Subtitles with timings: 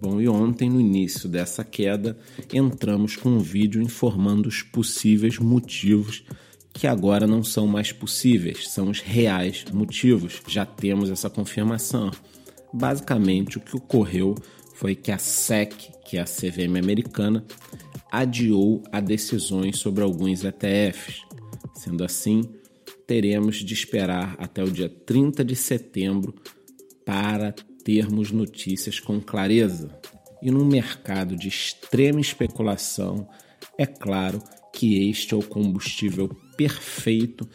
[0.00, 2.16] Bom, e ontem, no início dessa queda,
[2.50, 6.24] entramos com um vídeo informando os possíveis motivos
[6.72, 10.40] que agora não são mais possíveis, são os reais motivos.
[10.46, 12.10] Já temos essa confirmação.
[12.72, 14.34] Basicamente, o que ocorreu
[14.74, 17.44] foi que a SEC, que é a CVM americana,
[18.10, 21.22] adiou a decisões sobre alguns ETFs.
[21.74, 22.42] Sendo assim,
[23.06, 26.34] teremos de esperar até o dia 30 de setembro
[27.04, 27.52] para
[27.84, 29.90] termos notícias com clareza.
[30.42, 33.28] E num mercado de extrema especulação,
[33.76, 36.30] é claro que este é o combustível
[36.60, 37.48] perfeito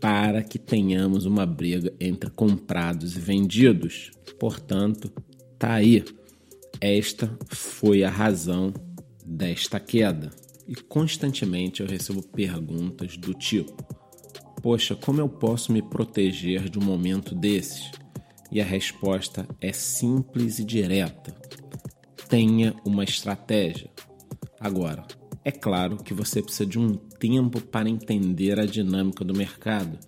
[0.00, 4.12] para que tenhamos uma briga entre comprados e vendidos.
[4.38, 5.12] Portanto,
[5.58, 6.04] tá aí.
[6.80, 8.72] Esta foi a razão
[9.26, 10.30] desta queda.
[10.68, 13.84] E constantemente eu recebo perguntas do tipo:
[14.62, 17.90] Poxa, como eu posso me proteger de um momento desses?
[18.52, 21.34] E a resposta é simples e direta:
[22.28, 23.90] tenha uma estratégia.
[24.60, 25.04] Agora,
[25.44, 29.98] é claro que você precisa de um tempo para entender a dinâmica do mercado,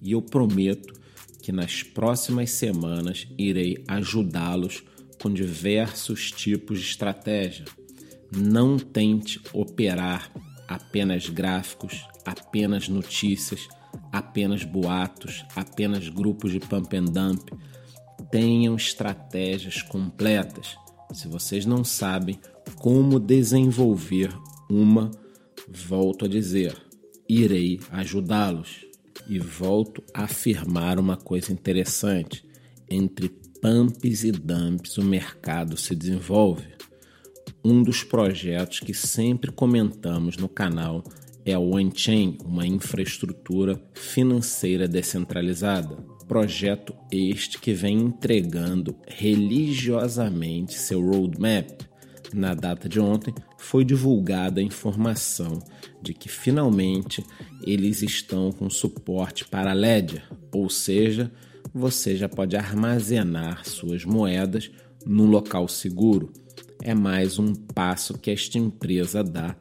[0.00, 0.94] e eu prometo
[1.42, 4.82] que nas próximas semanas irei ajudá-los
[5.22, 7.66] com diversos tipos de estratégia.
[8.34, 10.32] Não tente operar
[10.66, 13.68] apenas gráficos, apenas notícias,
[14.10, 17.50] apenas boatos, apenas grupos de pump and dump.
[18.30, 20.76] Tenham estratégias completas.
[21.12, 22.40] Se vocês não sabem
[22.76, 24.36] como desenvolver
[24.68, 25.10] uma,
[25.68, 26.76] volto a dizer,
[27.28, 28.86] irei ajudá-los.
[29.28, 32.44] E volto a afirmar uma coisa interessante:
[32.88, 33.28] entre
[33.60, 36.76] pumps e dumps o mercado se desenvolve.
[37.64, 41.02] Um dos projetos que sempre comentamos no canal
[41.44, 45.96] é o OneChain, uma infraestrutura financeira descentralizada.
[46.28, 51.70] Projeto este que vem entregando religiosamente seu roadmap
[52.34, 55.58] na data de ontem, foi divulgada a informação
[56.02, 57.24] de que finalmente
[57.62, 61.32] eles estão com suporte para Ledger, ou seja,
[61.74, 64.70] você já pode armazenar suas moedas
[65.04, 66.32] num local seguro.
[66.82, 69.56] É mais um passo que esta empresa dá,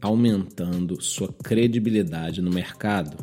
[0.00, 3.16] aumentando sua credibilidade no mercado.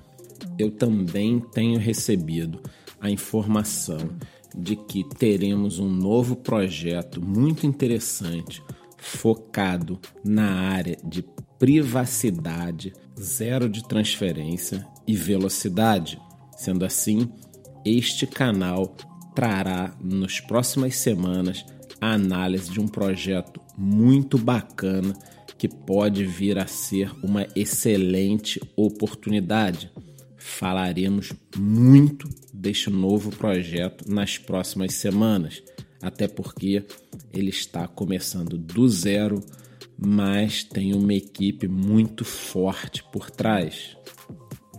[0.57, 2.59] Eu também tenho recebido
[2.99, 3.99] a informação
[4.55, 8.61] de que teremos um novo projeto muito interessante
[9.03, 11.23] focado na área de
[11.59, 16.19] privacidade, zero de transferência e velocidade.
[16.55, 17.29] Sendo assim,
[17.85, 18.95] este canal
[19.35, 21.65] trará nas próximas semanas
[21.99, 25.13] a análise de um projeto muito bacana
[25.57, 29.91] que pode vir a ser uma excelente oportunidade.
[30.37, 35.61] Falaremos muito deste novo projeto nas próximas semanas
[36.03, 36.85] até porque
[37.31, 39.39] ele está começando do zero,
[39.97, 43.97] mas tem uma equipe muito forte por trás.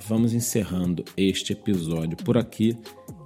[0.06, 2.76] Vamos encerrando este episódio por aqui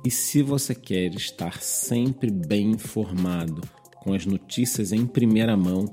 [0.05, 3.61] e se você quer estar sempre bem informado
[4.01, 5.91] com as notícias em primeira mão,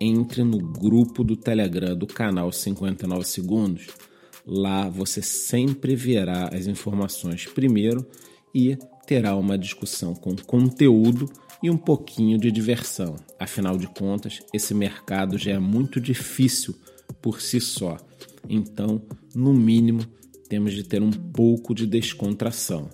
[0.00, 3.88] entre no grupo do Telegram do canal 59 Segundos.
[4.44, 8.04] Lá você sempre verá as informações primeiro
[8.54, 8.76] e
[9.06, 11.30] terá uma discussão com conteúdo
[11.62, 13.16] e um pouquinho de diversão.
[13.38, 16.74] Afinal de contas, esse mercado já é muito difícil
[17.20, 17.96] por si só.
[18.48, 19.00] Então,
[19.34, 20.04] no mínimo,
[20.48, 22.90] temos de ter um pouco de descontração.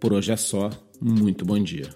[0.00, 0.70] Por hoje é só.
[1.00, 1.90] Muito bom dia.